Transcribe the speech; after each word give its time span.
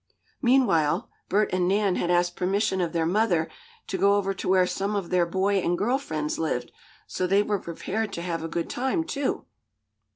Meanwhile, 0.41 1.11
Bert 1.29 1.53
and 1.53 1.67
Nan 1.67 1.95
had 1.95 2.09
asked 2.09 2.35
permission 2.35 2.81
of 2.81 2.91
their 2.91 3.05
mother 3.05 3.51
to 3.85 3.99
go 3.99 4.15
over 4.15 4.33
to 4.33 4.49
where 4.49 4.65
some 4.65 4.95
of 4.95 5.11
their 5.11 5.27
boy 5.27 5.57
and 5.59 5.77
girl 5.77 5.99
friends 5.99 6.39
lived, 6.39 6.71
so 7.05 7.27
they 7.27 7.43
were 7.43 7.59
prepared 7.59 8.11
to 8.13 8.23
have 8.23 8.43
a 8.43 8.47
good 8.47 8.67
time, 8.67 9.03
too. 9.03 9.45